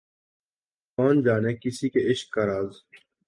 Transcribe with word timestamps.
کون 0.97 1.21
جانے 1.23 1.53
کسی 1.55 1.89
کے 1.89 2.09
عشق 2.11 2.29
کا 2.33 2.45
راز 2.45 2.81